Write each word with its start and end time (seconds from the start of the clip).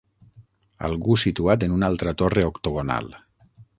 Algú 0.87 1.17
situat 1.23 1.65
en 1.67 1.75
una 1.77 1.91
altra 1.93 2.15
torre 2.23 2.47
octogonal 2.53 3.13